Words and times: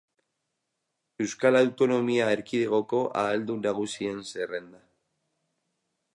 Euskal 1.25 1.59
Autonomia 1.59 2.31
Erkidegoko 2.37 3.03
ahaldun 3.25 3.63
nagusien 3.69 4.27
zerrenda. 4.33 4.83